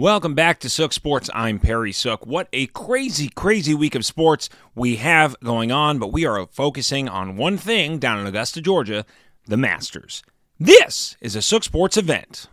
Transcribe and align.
Welcome 0.00 0.36
back 0.36 0.60
to 0.60 0.70
Sook 0.70 0.92
Sports. 0.92 1.28
I'm 1.34 1.58
Perry 1.58 1.90
Sook. 1.90 2.24
What 2.24 2.46
a 2.52 2.68
crazy, 2.68 3.28
crazy 3.28 3.74
week 3.74 3.96
of 3.96 4.04
sports 4.04 4.48
we 4.76 4.94
have 4.94 5.34
going 5.42 5.72
on, 5.72 5.98
but 5.98 6.12
we 6.12 6.24
are 6.24 6.46
focusing 6.46 7.08
on 7.08 7.36
one 7.36 7.56
thing 7.56 7.98
down 7.98 8.20
in 8.20 8.26
Augusta, 8.28 8.60
Georgia 8.60 9.04
the 9.46 9.56
Masters. 9.56 10.22
This 10.56 11.16
is 11.20 11.34
a 11.34 11.42
Sook 11.42 11.64
Sports 11.64 11.96
event. 11.96 12.46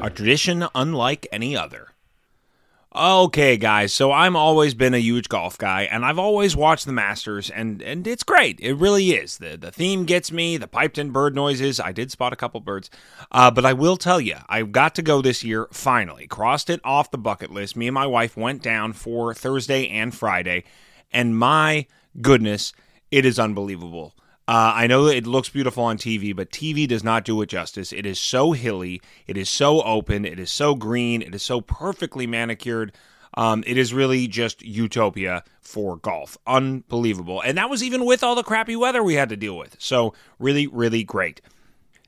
A 0.00 0.10
tradition 0.14 0.66
unlike 0.74 1.26
any 1.30 1.54
other. 1.54 1.88
Okay, 2.94 3.56
guys, 3.56 3.90
so 3.94 4.12
I'm 4.12 4.36
always 4.36 4.74
been 4.74 4.92
a 4.92 4.98
huge 4.98 5.30
golf 5.30 5.56
guy, 5.56 5.84
and 5.84 6.04
I've 6.04 6.18
always 6.18 6.54
watched 6.54 6.84
the 6.84 6.92
Masters, 6.92 7.48
and, 7.48 7.80
and 7.80 8.06
it's 8.06 8.22
great. 8.22 8.60
It 8.60 8.74
really 8.74 9.12
is. 9.12 9.38
The, 9.38 9.56
the 9.56 9.70
theme 9.70 10.04
gets 10.04 10.30
me, 10.30 10.58
the 10.58 10.68
piped 10.68 10.98
in 10.98 11.10
bird 11.10 11.34
noises. 11.34 11.80
I 11.80 11.92
did 11.92 12.10
spot 12.10 12.34
a 12.34 12.36
couple 12.36 12.60
birds. 12.60 12.90
Uh, 13.30 13.50
but 13.50 13.64
I 13.64 13.72
will 13.72 13.96
tell 13.96 14.20
you, 14.20 14.36
I've 14.46 14.72
got 14.72 14.94
to 14.96 15.02
go 15.02 15.22
this 15.22 15.42
year, 15.42 15.68
finally. 15.72 16.26
Crossed 16.26 16.68
it 16.68 16.82
off 16.84 17.10
the 17.10 17.16
bucket 17.16 17.50
list. 17.50 17.76
Me 17.78 17.88
and 17.88 17.94
my 17.94 18.06
wife 18.06 18.36
went 18.36 18.62
down 18.62 18.92
for 18.92 19.32
Thursday 19.32 19.88
and 19.88 20.14
Friday, 20.14 20.64
and 21.10 21.38
my 21.38 21.86
goodness, 22.20 22.74
it 23.10 23.24
is 23.24 23.38
unbelievable. 23.38 24.14
Uh, 24.52 24.70
I 24.76 24.86
know 24.86 25.06
it 25.06 25.26
looks 25.26 25.48
beautiful 25.48 25.82
on 25.84 25.96
TV, 25.96 26.36
but 26.36 26.50
TV 26.50 26.86
does 26.86 27.02
not 27.02 27.24
do 27.24 27.40
it 27.40 27.46
justice. 27.48 27.90
It 27.90 28.04
is 28.04 28.20
so 28.20 28.52
hilly, 28.52 29.00
it 29.26 29.38
is 29.38 29.48
so 29.48 29.80
open, 29.80 30.26
it 30.26 30.38
is 30.38 30.50
so 30.50 30.74
green, 30.74 31.22
it 31.22 31.34
is 31.34 31.42
so 31.42 31.62
perfectly 31.62 32.26
manicured. 32.26 32.92
Um, 33.32 33.64
it 33.66 33.78
is 33.78 33.94
really 33.94 34.28
just 34.28 34.60
utopia 34.60 35.42
for 35.62 35.96
golf. 35.96 36.36
Unbelievable. 36.46 37.40
And 37.40 37.56
that 37.56 37.70
was 37.70 37.82
even 37.82 38.04
with 38.04 38.22
all 38.22 38.34
the 38.34 38.42
crappy 38.42 38.76
weather 38.76 39.02
we 39.02 39.14
had 39.14 39.30
to 39.30 39.38
deal 39.38 39.56
with. 39.56 39.74
So, 39.78 40.12
really, 40.38 40.66
really 40.66 41.02
great. 41.02 41.40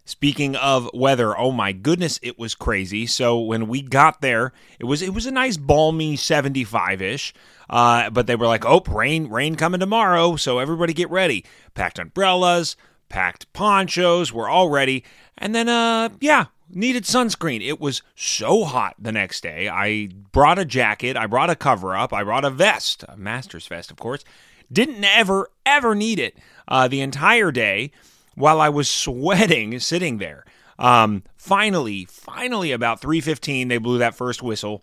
Speaking 0.06 0.54
of 0.54 0.90
weather, 0.92 1.36
oh 1.38 1.50
my 1.50 1.72
goodness, 1.72 2.20
it 2.22 2.38
was 2.38 2.54
crazy. 2.54 3.06
So 3.06 3.40
when 3.40 3.68
we 3.68 3.80
got 3.80 4.20
there, 4.20 4.52
it 4.78 4.84
was 4.84 5.00
it 5.00 5.14
was 5.14 5.24
a 5.24 5.30
nice 5.30 5.56
balmy 5.56 6.16
75-ish. 6.16 7.32
Uh, 7.70 8.10
but 8.10 8.26
they 8.26 8.36
were 8.36 8.46
like, 8.46 8.66
"Oh, 8.66 8.82
rain, 8.86 9.28
rain 9.28 9.56
coming 9.56 9.80
tomorrow, 9.80 10.36
so 10.36 10.58
everybody 10.58 10.92
get 10.92 11.08
ready." 11.08 11.46
Packed 11.72 11.98
umbrellas, 11.98 12.76
packed 13.08 13.50
ponchos, 13.52 14.32
we're 14.32 14.48
all 14.48 14.68
ready. 14.68 15.04
And 15.38 15.54
then 15.54 15.68
uh 15.68 16.10
yeah, 16.20 16.46
needed 16.68 17.04
sunscreen. 17.04 17.66
It 17.66 17.80
was 17.80 18.02
so 18.14 18.64
hot 18.64 18.96
the 18.98 19.12
next 19.12 19.42
day. 19.42 19.68
I 19.68 20.08
brought 20.32 20.58
a 20.58 20.64
jacket, 20.64 21.16
I 21.16 21.26
brought 21.26 21.48
a 21.48 21.56
cover 21.56 21.96
up, 21.96 22.12
I 22.12 22.24
brought 22.24 22.44
a 22.44 22.50
vest, 22.50 23.04
a 23.08 23.16
master's 23.16 23.66
vest, 23.66 23.90
of 23.90 23.96
course. 23.96 24.24
Didn't 24.72 25.04
ever 25.04 25.48
ever 25.64 25.94
need 25.94 26.18
it 26.18 26.36
uh, 26.68 26.88
the 26.88 27.00
entire 27.00 27.50
day 27.50 27.90
while 28.34 28.60
I 28.60 28.68
was 28.68 28.88
sweating 28.88 29.78
sitting 29.80 30.18
there. 30.18 30.44
Um, 30.78 31.22
finally, 31.36 32.04
finally, 32.04 32.72
about 32.72 33.00
3:15, 33.00 33.68
they 33.68 33.78
blew 33.78 33.98
that 33.98 34.16
first 34.16 34.42
whistle, 34.42 34.82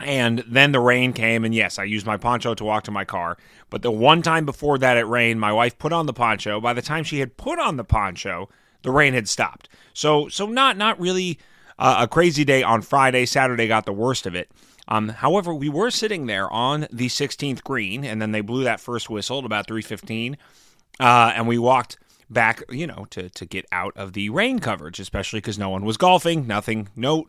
and 0.00 0.42
then 0.46 0.72
the 0.72 0.80
rain 0.80 1.12
came. 1.12 1.44
And 1.44 1.54
yes, 1.54 1.78
I 1.78 1.84
used 1.84 2.06
my 2.06 2.16
poncho 2.16 2.54
to 2.54 2.64
walk 2.64 2.84
to 2.84 2.90
my 2.90 3.04
car. 3.04 3.36
But 3.70 3.82
the 3.82 3.90
one 3.90 4.22
time 4.22 4.46
before 4.46 4.78
that 4.78 4.96
it 4.96 5.06
rained, 5.06 5.40
my 5.40 5.52
wife 5.52 5.78
put 5.78 5.92
on 5.92 6.06
the 6.06 6.12
poncho. 6.12 6.60
By 6.60 6.72
the 6.72 6.82
time 6.82 7.04
she 7.04 7.20
had 7.20 7.36
put 7.36 7.58
on 7.58 7.76
the 7.76 7.84
poncho, 7.84 8.48
the 8.82 8.90
rain 8.90 9.14
had 9.14 9.28
stopped. 9.28 9.68
So, 9.92 10.28
so 10.28 10.46
not 10.46 10.76
not 10.76 10.98
really 11.00 11.38
uh, 11.78 11.96
a 12.00 12.08
crazy 12.08 12.44
day 12.44 12.62
on 12.62 12.82
Friday. 12.82 13.26
Saturday 13.26 13.66
got 13.66 13.86
the 13.86 13.92
worst 13.92 14.26
of 14.26 14.34
it. 14.34 14.50
Um, 14.86 15.08
however, 15.08 15.54
we 15.54 15.68
were 15.68 15.90
sitting 15.90 16.26
there 16.26 16.50
on 16.50 16.86
the 16.92 17.08
16th 17.08 17.62
green, 17.62 18.04
and 18.04 18.20
then 18.20 18.32
they 18.32 18.42
blew 18.42 18.64
that 18.64 18.80
first 18.80 19.08
whistle 19.08 19.38
at 19.38 19.44
about 19.44 19.66
3:15, 19.66 20.36
uh, 21.00 21.32
and 21.34 21.48
we 21.48 21.58
walked 21.58 21.98
back, 22.30 22.62
you 22.70 22.86
know, 22.86 23.06
to 23.10 23.28
to 23.30 23.46
get 23.46 23.66
out 23.72 23.96
of 23.96 24.12
the 24.12 24.30
rain 24.30 24.58
coverage, 24.58 25.00
especially 25.00 25.40
because 25.40 25.58
no 25.58 25.70
one 25.70 25.84
was 25.84 25.96
golfing. 25.96 26.46
Nothing, 26.46 26.88
no, 26.96 27.26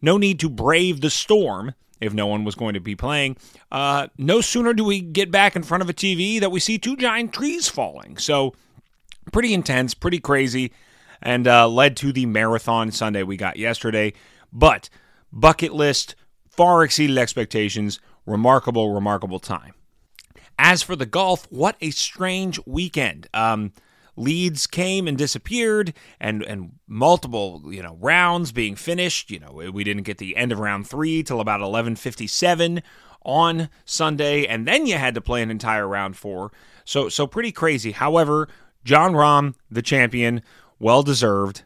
no 0.00 0.16
need 0.16 0.40
to 0.40 0.48
brave 0.48 1.00
the 1.00 1.10
storm 1.10 1.74
if 2.00 2.12
no 2.12 2.26
one 2.26 2.44
was 2.44 2.54
going 2.54 2.74
to 2.74 2.80
be 2.80 2.94
playing. 2.94 3.36
Uh, 3.72 4.08
no 4.18 4.40
sooner 4.40 4.74
do 4.74 4.84
we 4.84 5.00
get 5.00 5.30
back 5.30 5.56
in 5.56 5.62
front 5.62 5.82
of 5.82 5.88
a 5.88 5.94
TV 5.94 6.40
that 6.40 6.50
we 6.50 6.60
see 6.60 6.78
two 6.78 6.96
giant 6.96 7.32
trees 7.32 7.68
falling. 7.68 8.16
So 8.18 8.54
pretty 9.32 9.54
intense, 9.54 9.94
pretty 9.94 10.18
crazy, 10.18 10.72
and 11.22 11.46
uh, 11.48 11.68
led 11.68 11.96
to 11.98 12.12
the 12.12 12.26
marathon 12.26 12.90
Sunday 12.90 13.22
we 13.22 13.36
got 13.36 13.56
yesterday. 13.56 14.12
But 14.52 14.90
bucket 15.32 15.72
list 15.72 16.14
far 16.48 16.84
exceeded 16.84 17.18
expectations. 17.18 18.00
Remarkable, 18.26 18.92
remarkable 18.92 19.38
time. 19.38 19.74
As 20.58 20.82
for 20.82 20.96
the 20.96 21.06
golf, 21.06 21.46
what 21.50 21.76
a 21.80 21.90
strange 21.90 22.60
weekend. 22.64 23.28
Um, 23.34 23.72
leads 24.16 24.66
came 24.66 25.08
and 25.08 25.18
disappeared 25.18 25.92
and 26.20 26.42
and 26.42 26.72
multiple 26.86 27.62
you 27.66 27.82
know 27.82 27.96
rounds 28.00 28.52
being 28.52 28.76
finished. 28.76 29.30
You 29.30 29.40
know 29.40 29.70
we 29.72 29.84
didn't 29.84 30.04
get 30.04 30.18
the 30.18 30.36
end 30.36 30.52
of 30.52 30.58
round 30.58 30.88
3 30.88 31.22
till 31.22 31.40
about 31.40 31.60
11:57 31.60 32.82
on 33.22 33.68
Sunday 33.84 34.46
and 34.46 34.68
then 34.68 34.86
you 34.86 34.98
had 34.98 35.14
to 35.14 35.20
play 35.20 35.42
an 35.42 35.50
entire 35.50 35.88
round 35.88 36.16
4 36.16 36.50
so 36.84 37.08
so 37.08 37.26
pretty 37.26 37.52
crazy. 37.52 37.92
However 37.92 38.48
Jon 38.84 39.12
Rahm 39.12 39.54
the 39.70 39.82
champion 39.82 40.42
well 40.78 41.02
deserved 41.02 41.62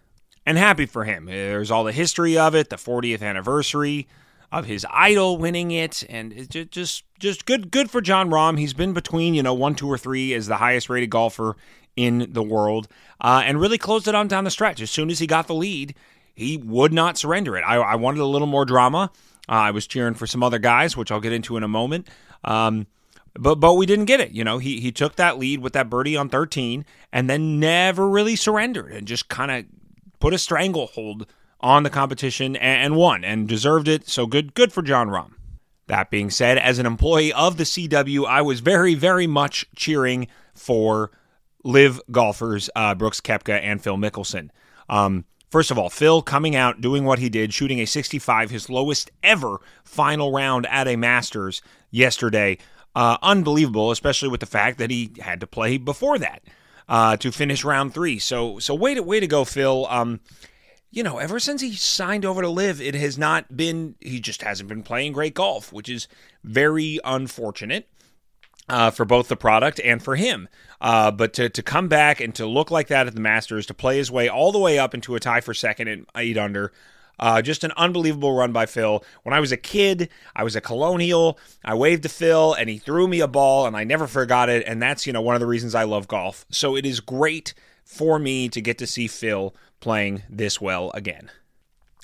and 0.47 0.56
happy 0.56 0.86
for 0.86 1.04
him. 1.04 1.26
There's 1.26 1.70
all 1.70 1.84
the 1.84 1.92
history 1.92 2.38
of 2.38 2.54
it 2.54 2.70
the 2.70 2.76
40th 2.76 3.22
anniversary 3.22 4.09
of 4.50 4.65
his 4.65 4.86
idol 4.91 5.36
winning 5.36 5.70
it, 5.70 6.04
and 6.09 6.32
it 6.32 6.70
just 6.70 7.04
just 7.19 7.44
good 7.44 7.70
good 7.70 7.91
for 7.91 8.00
Jon 8.00 8.30
Rahm. 8.30 8.59
He's 8.59 8.72
been 8.72 8.92
between 8.92 9.34
you 9.34 9.42
know 9.42 9.54
one, 9.54 9.75
two, 9.75 9.91
or 9.91 9.98
three 9.98 10.32
as 10.34 10.47
the 10.47 10.56
highest 10.56 10.88
rated 10.88 11.10
golfer 11.10 11.56
in 11.98 12.28
the 12.31 12.42
world, 12.44 12.86
uh, 13.20 13.42
and 13.44 13.60
really 13.60 13.76
closed 13.76 14.06
it 14.06 14.14
on 14.14 14.28
down 14.28 14.44
the 14.44 14.53
stretch. 14.53 14.81
As 14.81 14.88
soon 14.88 15.10
as 15.10 15.19
he 15.19 15.26
got 15.26 15.48
the 15.48 15.54
lead, 15.54 15.97
he 16.32 16.56
would 16.56 16.92
not 16.92 17.19
surrender 17.19 17.56
it. 17.56 17.62
I, 17.62 17.75
I 17.75 17.94
wanted 17.97 18.20
a 18.20 18.25
little 18.25 18.47
more 18.47 18.64
drama. 18.64 19.10
Uh, 19.48 19.53
I 19.53 19.70
was 19.72 19.84
cheering 19.88 20.14
for 20.14 20.25
some 20.25 20.44
other 20.44 20.60
guys, 20.60 20.97
which 20.97 21.10
I'll 21.10 21.20
get 21.20 21.32
into 21.32 21.56
in 21.56 21.64
a 21.64 21.69
moment. 21.69 22.06
Um, 22.44 22.86
but 23.34 23.56
but 23.56 23.75
we 23.75 23.84
didn't 23.84 24.04
get 24.04 24.20
it. 24.20 24.31
You 24.31 24.44
know, 24.44 24.59
he 24.59 24.78
he 24.78 24.92
took 24.92 25.16
that 25.16 25.38
lead 25.38 25.59
with 25.59 25.72
that 25.72 25.91
birdie 25.91 26.16
on 26.16 26.28
13, 26.28 26.84
and 27.12 27.28
then 27.28 27.59
never 27.59 28.09
really 28.09 28.36
surrendered, 28.36 28.92
and 28.92 29.06
just 29.06 29.28
kind 29.28 29.50
of 29.50 29.65
put 30.20 30.32
a 30.32 30.38
stranglehold 30.38 31.26
on 31.60 31.82
the 31.82 31.91
competition 31.91 32.54
and, 32.54 32.84
and 32.84 32.97
won, 32.97 33.25
and 33.25 33.48
deserved 33.48 33.88
it. 33.88 34.09
So 34.09 34.26
good 34.26 34.54
good 34.54 34.72
for 34.72 34.82
Jon 34.82 35.09
Rahm. 35.09 35.32
That 35.88 36.10
being 36.10 36.30
said, 36.30 36.59
as 36.59 36.78
an 36.78 36.86
employee 36.86 37.32
of 37.32 37.56
the 37.56 37.65
CW, 37.65 38.25
I 38.25 38.42
was 38.42 38.60
very 38.60 38.94
very 38.94 39.26
much 39.26 39.66
cheering 39.75 40.28
for 40.54 41.10
LIV 41.64 42.00
golfers 42.10 42.70
uh, 42.74 42.94
Brooks 42.94 43.20
Koepka 43.20 43.60
and 43.62 43.82
Phil 43.82 43.96
Mickelson. 43.96 44.50
Um, 44.88 45.24
first 45.50 45.70
of 45.70 45.78
all, 45.78 45.91
Phil 45.91 46.22
coming 46.22 46.56
out 46.56 46.80
doing 46.80 47.04
what 47.04 47.19
he 47.19 47.28
did, 47.28 47.52
shooting 47.52 47.80
a 47.80 47.86
65, 47.86 48.50
his 48.50 48.70
lowest 48.70 49.10
ever 49.22 49.60
final 49.84 50.32
round 50.32 50.66
at 50.66 50.88
a 50.88 50.97
Masters 50.97 51.62
yesterday. 51.91 52.58
Uh, 52.94 53.16
unbelievable, 53.22 53.91
especially 53.91 54.28
with 54.28 54.41
the 54.41 54.47
fact 54.47 54.78
that 54.78 54.91
he 54.91 55.12
had 55.20 55.41
to 55.41 55.47
play 55.47 55.76
before 55.76 56.18
that 56.18 56.42
uh, 56.88 57.16
to 57.16 57.30
finish 57.30 57.64
round 57.64 57.94
three. 57.94 58.18
So, 58.18 58.58
so 58.58 58.74
way 58.74 58.94
to 58.94 59.02
way 59.02 59.20
to 59.20 59.26
go, 59.26 59.44
Phil. 59.44 59.86
Um, 59.88 60.20
you 60.91 61.02
know, 61.02 61.18
ever 61.18 61.38
since 61.38 61.60
he 61.60 61.74
signed 61.74 62.24
over 62.24 62.41
to 62.41 62.48
LIV, 62.48 62.80
it 62.80 62.94
has 62.94 63.18
not 63.18 63.56
been. 63.56 63.94
He 64.00 64.20
just 64.20 64.42
hasn't 64.42 64.68
been 64.68 64.82
playing 64.82 65.12
great 65.12 65.34
golf, 65.34 65.72
which 65.72 65.88
is 65.88 66.08
very 66.42 66.98
unfortunate 67.04 67.88
uh, 68.68 68.90
for 68.90 69.04
both 69.04 69.28
the 69.28 69.36
product 69.36 69.80
and 69.84 70.02
for 70.02 70.16
him. 70.16 70.48
Uh, 70.80 71.10
but 71.10 71.32
to, 71.34 71.48
to 71.48 71.62
come 71.62 71.88
back 71.88 72.20
and 72.20 72.34
to 72.34 72.46
look 72.46 72.70
like 72.70 72.88
that 72.88 73.06
at 73.06 73.14
the 73.14 73.20
Masters, 73.20 73.66
to 73.66 73.74
play 73.74 73.96
his 73.96 74.10
way 74.10 74.28
all 74.28 74.52
the 74.52 74.58
way 74.58 74.78
up 74.78 74.94
into 74.94 75.14
a 75.14 75.20
tie 75.20 75.40
for 75.40 75.54
second 75.54 75.88
at 75.88 75.98
eight 76.16 76.38
under, 76.38 76.72
uh, 77.18 77.42
just 77.42 77.64
an 77.64 77.72
unbelievable 77.76 78.32
run 78.32 78.52
by 78.52 78.66
Phil. 78.66 79.04
When 79.24 79.34
I 79.34 79.40
was 79.40 79.50
a 79.50 79.56
kid, 79.56 80.08
I 80.36 80.44
was 80.44 80.54
a 80.54 80.60
colonial. 80.60 81.38
I 81.64 81.74
waved 81.74 82.04
to 82.04 82.08
Phil 82.08 82.54
and 82.54 82.70
he 82.70 82.78
threw 82.78 83.08
me 83.08 83.20
a 83.20 83.26
ball 83.28 83.66
and 83.66 83.76
I 83.76 83.84
never 83.84 84.06
forgot 84.06 84.48
it. 84.48 84.64
And 84.66 84.80
that's, 84.80 85.06
you 85.06 85.12
know, 85.12 85.20
one 85.20 85.34
of 85.34 85.40
the 85.40 85.46
reasons 85.46 85.74
I 85.74 85.82
love 85.84 86.06
golf. 86.06 86.46
So 86.50 86.76
it 86.76 86.86
is 86.86 87.00
great 87.00 87.54
for 87.84 88.18
me 88.18 88.48
to 88.50 88.60
get 88.60 88.78
to 88.78 88.86
see 88.86 89.08
Phil 89.08 89.54
playing 89.80 90.22
this 90.28 90.60
well 90.60 90.92
again. 90.94 91.30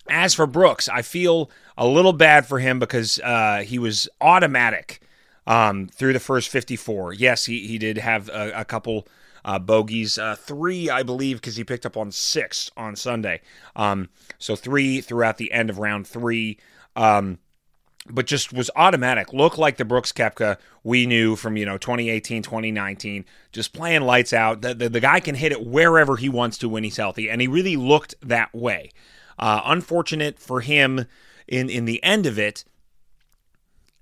As 0.08 0.34
for 0.34 0.46
Brooks, 0.46 0.88
I 0.88 1.02
feel 1.02 1.50
a 1.78 1.86
little 1.86 2.12
bad 2.12 2.46
for 2.46 2.58
him 2.58 2.78
because 2.78 3.20
uh, 3.20 3.62
he 3.64 3.78
was 3.78 4.08
automatic 4.20 5.00
um, 5.46 5.88
through 5.88 6.12
the 6.12 6.20
first 6.20 6.48
54. 6.48 7.14
Yes, 7.14 7.46
he, 7.46 7.66
he 7.66 7.78
did 7.78 7.98
have 7.98 8.28
a, 8.28 8.52
a 8.60 8.64
couple 8.64 9.06
uh, 9.44 9.58
bogeys, 9.58 10.18
uh, 10.18 10.36
three, 10.36 10.88
I 10.88 11.02
believe, 11.02 11.40
because 11.40 11.56
he 11.56 11.64
picked 11.64 11.84
up 11.84 11.96
on 11.96 12.10
six 12.10 12.70
on 12.76 12.96
Sunday. 12.96 13.42
Um, 13.76 14.08
so 14.38 14.56
three 14.56 15.00
throughout 15.00 15.36
the 15.36 15.52
end 15.52 15.70
of 15.70 15.78
round 15.78 16.06
three. 16.06 16.58
Um, 16.96 17.38
but 18.08 18.26
just 18.26 18.52
was 18.52 18.70
automatic. 18.76 19.32
Looked 19.32 19.56
like 19.56 19.76
the 19.76 19.84
Brooks 19.84 20.12
Koepka 20.12 20.58
we 20.82 21.06
knew 21.06 21.36
from, 21.36 21.56
you 21.56 21.64
know, 21.64 21.78
2018, 21.78 22.42
2019, 22.42 23.24
just 23.50 23.72
playing 23.72 24.02
lights 24.02 24.32
out. 24.32 24.60
The, 24.60 24.74
the, 24.74 24.88
the 24.90 25.00
guy 25.00 25.20
can 25.20 25.34
hit 25.34 25.52
it 25.52 25.64
wherever 25.64 26.16
he 26.16 26.28
wants 26.28 26.58
to 26.58 26.68
when 26.68 26.84
he's 26.84 26.98
healthy, 26.98 27.30
and 27.30 27.40
he 27.40 27.48
really 27.48 27.76
looked 27.76 28.14
that 28.20 28.54
way. 28.54 28.90
Uh, 29.38 29.62
unfortunate 29.64 30.38
for 30.38 30.60
him 30.60 31.06
in, 31.48 31.70
in 31.70 31.86
the 31.86 32.02
end 32.04 32.26
of 32.26 32.38
it 32.38 32.64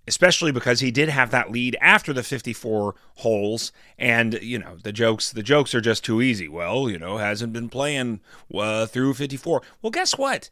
especially 0.07 0.53
because 0.53 0.81
he 0.81 0.91
did 0.91 1.09
have 1.09 1.31
that 1.31 1.51
lead 1.51 1.77
after 1.81 2.13
the 2.13 2.23
54 2.23 2.95
holes. 3.17 3.73
And 3.99 4.35
you 4.43 4.59
know 4.59 4.77
the 4.83 4.93
jokes 4.93 5.31
the 5.31 5.43
jokes 5.43 5.75
are 5.75 5.81
just 5.81 6.05
too 6.05 6.21
easy. 6.21 6.49
Well 6.49 6.91
you 6.91 6.99
know 6.99 7.19
hasn't 7.19 7.53
been 7.53 7.69
playing 7.69 8.21
uh, 8.55 8.87
through 8.87 9.15
54 9.15 9.63
well 9.81 9.91
guess 9.91 10.17
what? 10.17 10.51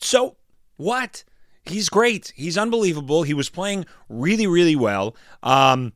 So 0.00 0.36
what? 0.76 1.24
He's 1.64 1.88
great. 1.88 2.32
He's 2.36 2.56
unbelievable. 2.56 3.24
He 3.24 3.34
was 3.34 3.48
playing 3.48 3.86
really 4.08 4.46
really 4.46 4.76
well. 4.76 5.16
Um, 5.42 5.92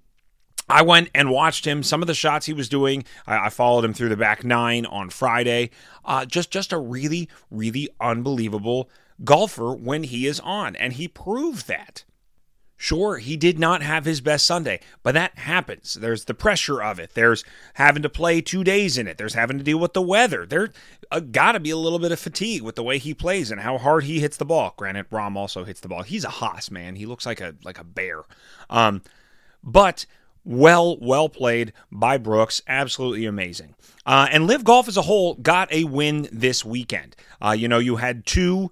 I 0.71 0.83
went 0.83 1.11
and 1.15 1.31
watched 1.31 1.65
him. 1.65 1.83
Some 1.83 2.01
of 2.01 2.07
the 2.07 2.15
shots 2.15 2.47
he 2.47 2.53
was 2.53 2.69
doing, 2.69 3.05
I, 3.27 3.47
I 3.47 3.49
followed 3.49 3.85
him 3.85 3.93
through 3.93 4.11
the 4.11 4.17
back 4.17 4.45
nine 4.45 4.87
on 4.87 5.11
Friday. 5.11 5.71
Uh, 6.05 6.25
just, 6.25 6.53
just 6.53 6.73
a 6.73 6.79
really, 6.79 7.29
really 7.51 7.89
unbelievable 8.01 8.89
golfer 9.25 9.73
when 9.73 10.05
he 10.05 10.27
is 10.27 10.41
on, 10.41 10.77
and 10.77 10.95
he 10.95 11.09
proved 11.09 11.69
that. 11.69 12.05
Sure, 12.83 13.19
he 13.19 13.37
did 13.37 13.59
not 13.59 13.83
have 13.83 14.07
his 14.07 14.23
best 14.23 14.47
Sunday, 14.47 14.81
but 15.03 15.13
that 15.13 15.37
happens. 15.41 15.93
There's 16.01 16.25
the 16.25 16.33
pressure 16.33 16.83
of 16.83 16.99
it. 16.99 17.11
There's 17.13 17.45
having 17.75 18.03
to 18.03 18.09
play 18.09 18.41
two 18.41 18.65
days 18.65 18.97
in 18.97 19.07
it. 19.07 19.19
There's 19.19 19.35
having 19.35 19.59
to 19.59 19.65
deal 19.65 19.79
with 19.79 19.93
the 19.93 20.01
weather. 20.01 20.47
There 20.47 20.71
uh, 21.11 21.21
got 21.21 21.53
to 21.53 21.61
be 21.61 21.69
a 21.69 21.77
little 21.77 21.99
bit 21.99 22.11
of 22.11 22.19
fatigue 22.19 22.63
with 22.63 22.77
the 22.77 22.83
way 22.83 22.97
he 22.97 23.13
plays 23.13 23.51
and 23.51 23.61
how 23.61 23.77
hard 23.77 24.05
he 24.05 24.21
hits 24.21 24.39
the 24.39 24.47
ball. 24.47 24.73
Granted, 24.79 25.11
Rahm 25.11 25.37
also 25.37 25.65
hits 25.65 25.81
the 25.81 25.89
ball. 25.89 26.05
He's 26.05 26.25
a 26.25 26.31
hoss, 26.31 26.71
man. 26.71 26.97
He 26.97 27.05
looks 27.05 27.27
like 27.27 27.43
a 27.43 27.55
like 27.65 27.79
a 27.79 27.85
bear. 27.85 28.23
Um, 28.71 29.03
but 29.63 30.07
well, 30.43 30.97
well 31.01 31.29
played 31.29 31.75
by 31.93 32.17
Brooks. 32.17 32.63
Absolutely 32.67 33.27
amazing. 33.27 33.75
Uh, 34.07 34.27
and 34.31 34.47
LIV 34.47 34.65
Golf 34.65 34.89
as 34.89 34.97
a 34.97 35.03
whole 35.03 35.35
got 35.35 35.71
a 35.71 35.85
win 35.85 36.31
this 36.33 36.65
weekend. 36.65 37.15
Uh, 37.45 37.51
you 37.51 37.69
know, 37.69 37.79
you 37.79 37.97
had 37.97 38.25
two 38.25 38.71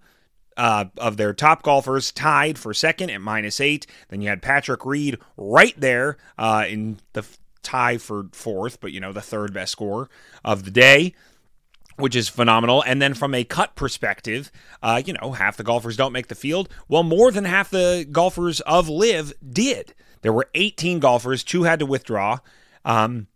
uh, 0.58 0.86
of 0.98 1.16
their 1.16 1.32
top 1.32 1.62
golfers 1.62 2.12
tied 2.12 2.58
for 2.58 2.74
second 2.74 3.10
at 3.10 3.20
minus 3.20 3.60
eight. 3.60 3.86
Then 4.08 4.20
you 4.20 4.28
had 4.28 4.42
Patrick 4.42 4.84
Reed 4.84 5.18
right 5.36 5.78
there 5.80 6.18
uh, 6.36 6.66
in 6.68 6.98
the 7.14 7.24
tie 7.62 7.96
for 7.96 8.26
fourth, 8.32 8.80
but 8.80 8.92
you 8.92 9.00
know, 9.00 9.12
the 9.12 9.22
third 9.22 9.54
best 9.54 9.72
score 9.72 10.10
of 10.44 10.64
the 10.64 10.70
day 10.70 11.14
which 11.96 12.14
is 12.14 12.28
phenomenal. 12.28 12.82
And 12.86 13.02
then 13.02 13.12
from 13.12 13.34
a 13.34 13.42
cut 13.42 13.74
perspective, 13.74 14.52
uh, 14.82 15.02
you 15.04 15.14
know, 15.14 15.32
half 15.32 15.56
the 15.56 15.64
golfers 15.64 15.96
don't 15.96 16.12
make 16.12 16.28
the 16.28 16.36
field. 16.36 16.68
Well, 16.88 17.02
more 17.02 17.32
than 17.32 17.44
half 17.44 17.70
the 17.70 18.06
golfers 18.10 18.60
of 18.60 18.88
LIV 18.88 19.34
did. 19.52 19.94
There 20.22 20.32
were 20.32 20.48
18 20.54 21.00
golfers, 21.00 21.42
two 21.42 21.64
had 21.64 21.80
to 21.80 21.86
withdraw, 21.86 22.38
um, 22.84 23.26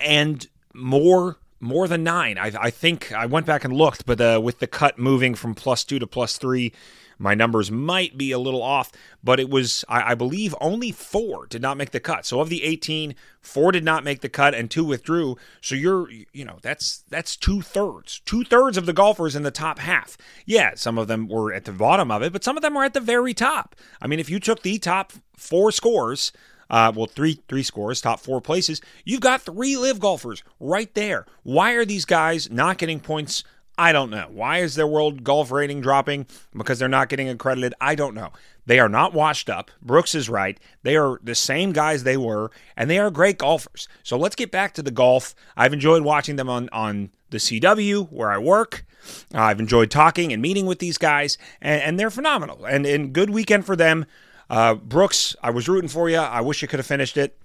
and 0.00 0.46
more 0.74 1.38
more 1.64 1.88
than 1.88 2.04
nine. 2.04 2.38
I, 2.38 2.52
I, 2.58 2.70
think 2.70 3.12
I 3.12 3.26
went 3.26 3.46
back 3.46 3.64
and 3.64 3.72
looked, 3.72 4.06
but 4.06 4.20
uh, 4.20 4.40
with 4.42 4.58
the 4.58 4.66
cut 4.66 4.98
moving 4.98 5.34
from 5.34 5.54
plus 5.54 5.84
two 5.84 5.98
to 5.98 6.06
plus 6.06 6.36
three, 6.36 6.72
my 7.18 7.34
numbers 7.34 7.70
might 7.70 8.18
be 8.18 8.32
a 8.32 8.38
little 8.38 8.62
off. 8.62 8.92
But 9.22 9.40
it 9.40 9.48
was, 9.48 9.84
I, 9.88 10.12
I 10.12 10.14
believe, 10.14 10.54
only 10.60 10.92
four 10.92 11.46
did 11.46 11.62
not 11.62 11.76
make 11.76 11.90
the 11.90 12.00
cut. 12.00 12.26
So 12.26 12.40
of 12.40 12.48
the 12.48 12.64
18, 12.64 13.14
four 13.40 13.72
did 13.72 13.84
not 13.84 14.04
make 14.04 14.20
the 14.20 14.28
cut 14.28 14.54
and 14.54 14.70
two 14.70 14.84
withdrew. 14.84 15.36
So 15.60 15.74
you're, 15.74 16.08
you 16.10 16.44
know, 16.44 16.58
that's 16.62 17.04
that's 17.08 17.36
two 17.36 17.62
thirds, 17.62 18.20
two 18.24 18.44
thirds 18.44 18.76
of 18.76 18.86
the 18.86 18.92
golfers 18.92 19.36
in 19.36 19.42
the 19.42 19.50
top 19.50 19.78
half. 19.78 20.16
Yeah, 20.44 20.72
some 20.74 20.98
of 20.98 21.08
them 21.08 21.28
were 21.28 21.52
at 21.52 21.64
the 21.64 21.72
bottom 21.72 22.10
of 22.10 22.22
it, 22.22 22.32
but 22.32 22.44
some 22.44 22.56
of 22.56 22.62
them 22.62 22.74
were 22.74 22.84
at 22.84 22.94
the 22.94 23.00
very 23.00 23.34
top. 23.34 23.74
I 24.00 24.06
mean, 24.06 24.20
if 24.20 24.28
you 24.28 24.40
took 24.40 24.62
the 24.62 24.78
top 24.78 25.12
four 25.36 25.72
scores 25.72 26.32
uh, 26.70 26.92
well, 26.94 27.06
three 27.06 27.40
three 27.48 27.62
scores, 27.62 28.00
top 28.00 28.20
four 28.20 28.40
places. 28.40 28.80
You've 29.04 29.20
got 29.20 29.42
three 29.42 29.76
LIV 29.76 30.00
golfers 30.00 30.42
right 30.60 30.92
there. 30.94 31.26
Why 31.42 31.72
are 31.72 31.84
these 31.84 32.04
guys 32.04 32.50
not 32.50 32.78
getting 32.78 33.00
points? 33.00 33.44
I 33.76 33.92
don't 33.92 34.10
know. 34.10 34.28
Why 34.30 34.58
is 34.58 34.76
their 34.76 34.86
world 34.86 35.24
golf 35.24 35.50
rating 35.50 35.80
dropping? 35.80 36.26
Because 36.56 36.78
they're 36.78 36.88
not 36.88 37.08
getting 37.08 37.28
accredited? 37.28 37.74
I 37.80 37.96
don't 37.96 38.14
know. 38.14 38.30
They 38.66 38.78
are 38.78 38.88
not 38.88 39.12
washed 39.12 39.50
up. 39.50 39.70
Brooks 39.82 40.14
is 40.14 40.28
right. 40.28 40.58
They 40.84 40.96
are 40.96 41.18
the 41.22 41.34
same 41.34 41.72
guys 41.72 42.04
they 42.04 42.16
were, 42.16 42.50
and 42.76 42.88
they 42.88 42.98
are 42.98 43.10
great 43.10 43.38
golfers. 43.38 43.88
So 44.02 44.16
let's 44.16 44.36
get 44.36 44.52
back 44.52 44.74
to 44.74 44.82
the 44.82 44.90
golf. 44.92 45.34
I've 45.56 45.72
enjoyed 45.72 46.02
watching 46.02 46.36
them 46.36 46.48
on, 46.48 46.68
on 46.72 47.10
the 47.30 47.38
CW 47.38 48.10
where 48.12 48.30
I 48.30 48.38
work. 48.38 48.86
I've 49.34 49.60
enjoyed 49.60 49.90
talking 49.90 50.32
and 50.32 50.40
meeting 50.40 50.66
with 50.66 50.78
these 50.78 50.96
guys, 50.96 51.36
and, 51.60 51.82
and 51.82 52.00
they're 52.00 52.10
phenomenal. 52.10 52.64
And, 52.64 52.86
and 52.86 53.12
good 53.12 53.30
weekend 53.30 53.66
for 53.66 53.76
them. 53.76 54.06
Uh, 54.48 54.74
Brooks, 54.74 55.34
I 55.42 55.50
was 55.50 55.68
rooting 55.68 55.88
for 55.88 56.08
you. 56.08 56.18
I 56.18 56.40
wish 56.40 56.62
you 56.62 56.68
could 56.68 56.78
have 56.78 56.86
finished 56.86 57.16
it, 57.16 57.38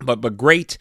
but 0.00 0.20
but 0.20 0.36
great 0.36 0.78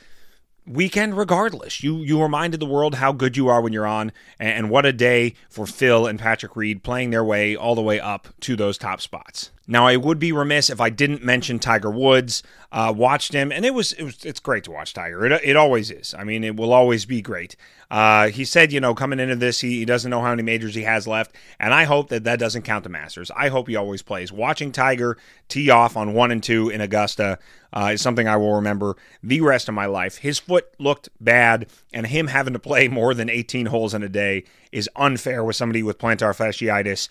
weekend 0.66 1.18
regardless. 1.18 1.84
You 1.84 1.98
you 1.98 2.22
reminded 2.22 2.60
the 2.60 2.66
world 2.66 2.96
how 2.96 3.12
good 3.12 3.38
you 3.38 3.48
are 3.48 3.62
when 3.62 3.74
you're 3.74 3.88
on, 3.88 4.12
and, 4.40 4.50
and 4.50 4.70
what 4.70 4.86
a 4.86 4.94
day 4.94 5.36
for 5.50 5.66
Phil 5.66 6.08
and 6.08 6.20
Patrick 6.20 6.56
Reed 6.56 6.84
playing 6.84 7.12
their 7.12 7.24
way 7.24 7.56
all 7.56 7.76
the 7.76 7.82
way 7.82 8.00
up 8.00 8.28
to 8.42 8.56
those 8.56 8.78
top 8.78 9.02
spots. 9.02 9.52
Now, 9.72 9.88
I 9.88 9.96
would 9.96 10.20
be 10.20 10.34
remiss 10.34 10.70
if 10.70 10.82
I 10.82 10.90
didn't 10.90 11.24
mention 11.24 11.58
Tiger 11.58 11.90
Woods. 11.90 12.44
Uh, 12.74 12.94
watched 12.94 13.32
him, 13.32 13.54
and 13.54 13.66
it 13.66 13.74
was 13.74 13.94
it 13.94 14.04
was 14.04 14.26
it's 14.26 14.42
great 14.42 14.66
to 14.66 14.72
watch 14.72 14.94
Tiger. 14.94 15.26
It, 15.26 15.42
it 15.46 15.56
always 15.56 15.90
is. 15.90 16.14
I 16.14 16.26
mean, 16.26 16.44
it 16.44 16.58
will 16.58 16.74
always 16.74 17.06
be 17.06 17.22
great. 17.22 17.56
Uh, 17.90 18.28
he 18.28 18.44
said, 18.44 18.74
you 18.74 18.82
know, 18.82 18.94
coming 18.94 19.18
into 19.18 19.38
this, 19.38 19.62
he, 19.62 19.80
he 19.80 19.86
doesn't 19.86 20.12
know 20.12 20.20
how 20.20 20.32
many 20.32 20.44
majors 20.44 20.76
he 20.76 20.82
has 20.82 21.08
left, 21.08 21.38
and 21.58 21.74
I 21.74 21.86
hope 21.86 22.10
that 22.10 22.26
that 22.26 22.38
doesn't 22.38 22.64
count 22.64 22.84
the 22.84 22.90
Masters. 22.90 23.32
I 23.34 23.48
hope 23.48 23.70
he 23.70 23.78
always 23.78 24.02
plays. 24.02 24.30
Watching 24.30 24.74
Tiger 24.74 25.18
tee 25.48 25.70
off 25.70 25.96
on 25.96 26.14
one 26.14 26.32
and 26.32 26.44
two 26.44 26.68
in 26.68 26.82
Augusta 26.82 27.40
uh, 27.72 27.92
is 27.94 28.02
something 28.02 28.28
I 28.28 28.36
will 28.36 28.56
remember 28.56 28.98
the 29.24 29.40
rest 29.40 29.70
of 29.70 29.74
my 29.74 29.86
life. 29.86 30.18
His 30.18 30.38
foot 30.38 30.68
looked 30.80 31.08
bad, 31.22 31.68
and 31.94 32.08
him 32.08 32.28
having 32.28 32.52
to 32.52 32.60
play 32.60 32.90
more 32.90 33.14
than 33.14 33.30
18 33.30 33.68
holes 33.68 33.94
in 33.94 34.04
a 34.04 34.10
day 34.10 34.44
is 34.74 34.90
unfair 34.98 35.46
with 35.46 35.56
somebody 35.56 35.82
with 35.82 35.98
plantar 35.98 36.36
fasciitis. 36.36 37.08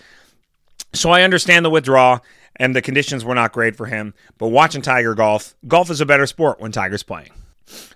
So 0.93 1.11
I 1.11 1.23
understand 1.23 1.65
the 1.65 1.71
withdrawal 1.71 2.21
and 2.57 2.75
the 2.75 2.83
conditions 2.83 3.25
were 3.25 3.35
not 3.35 3.53
great 3.53 3.77
for 3.77 3.87
him. 3.87 4.15
But 4.39 4.49
watching 4.49 4.83
Tiger 4.83 5.15
golf, 5.15 5.55
golf 5.67 5.91
is 5.91 6.01
a 6.01 6.07
better 6.07 6.27
sport 6.27 6.61
when 6.61 6.73
Tiger's 6.73 7.03
playing. 7.03 7.31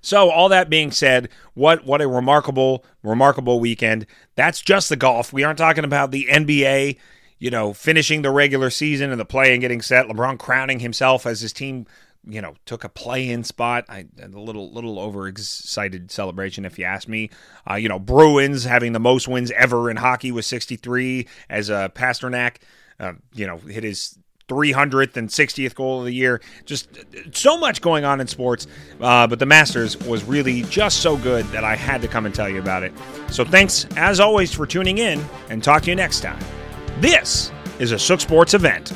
So 0.01 0.31
all 0.31 0.49
that 0.51 0.71
being 0.71 0.91
said, 0.91 1.29
what 1.55 1.85
what 1.85 2.01
a 2.01 2.09
remarkable 2.09 2.85
remarkable 3.03 3.61
weekend. 3.61 4.07
That's 4.37 4.61
just 4.61 4.89
the 4.89 4.97
golf. 4.97 5.33
We 5.33 5.45
aren't 5.45 5.59
talking 5.59 5.85
about 5.85 6.11
the 6.11 6.29
NBA, 6.31 6.99
you 7.39 7.51
know, 7.51 7.73
finishing 7.73 8.23
the 8.23 8.31
regular 8.31 8.71
season 8.71 9.11
and 9.11 9.21
the 9.21 9.25
play 9.25 9.53
and 9.53 9.61
getting 9.61 9.83
set. 9.83 10.07
LeBron 10.07 10.39
crowning 10.39 10.81
himself 10.81 11.27
as 11.27 11.41
his 11.41 11.53
team, 11.53 11.87
you 12.27 12.41
know, 12.41 12.55
took 12.67 12.85
a 12.85 12.89
play-in 12.89 13.45
spot. 13.45 13.85
I, 13.89 14.07
a 14.23 14.29
little 14.29 14.71
little 14.73 14.99
overexcited 14.99 16.11
celebration, 16.11 16.65
if 16.65 16.79
you 16.79 16.85
ask 16.85 17.09
me. 17.09 17.31
Uh, 17.69 17.75
you 17.75 17.89
know, 17.89 17.99
Bruins 17.99 18.65
having 18.65 18.93
the 18.93 19.01
most 19.01 19.29
wins 19.29 19.51
ever 19.53 19.91
in 19.91 19.97
hockey 19.97 20.33
with 20.33 20.45
63 20.45 21.27
as 21.49 21.69
a 21.69 21.91
Pastrnak. 21.95 22.57
Uh, 23.01 23.15
you 23.35 23.45
know, 23.47 23.59
hit 23.59 23.83
his 23.83 24.17
300th 24.49 25.17
and 25.17 25.29
60th 25.29 25.75
goal 25.75 26.01
of 26.01 26.07
the 26.07 26.15
year. 26.15 26.41
Just 26.65 26.89
so 27.33 27.59
much 27.59 27.81
going 27.81 28.05
on 28.05 28.21
in 28.21 28.27
sports. 28.27 28.67
Uh, 29.01 29.27
but 29.27 29.39
the 29.39 29.47
Masters 29.47 29.97
was 29.99 30.25
really 30.25 30.63
just 30.65 31.01
so 31.01 31.17
good 31.17 31.45
that 31.47 31.65
I 31.65 31.77
had 31.77 32.03
to 32.03 32.09
come 32.09 32.27
and 32.27 32.35
tell 32.35 32.49
you 32.49 32.59
about 32.59 32.83
it. 32.83 32.93
So 33.31 33.45
thanks, 33.45 33.87
as 33.97 34.21
always, 34.21 34.53
for 34.53 34.67
tuning 34.67 34.99
in 34.99 35.25
and 35.49 35.63
talk 35.63 35.83
to 35.83 35.91
you 35.91 35.97
next 35.97 36.21
time. 36.21 36.39
This 37.01 37.51
is 37.79 37.93
a 37.93 37.99
Sook 37.99 38.21
Sports 38.21 38.55
event. 38.55 38.93